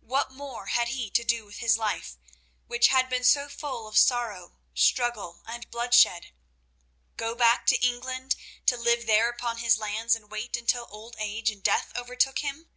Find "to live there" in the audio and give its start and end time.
8.66-9.28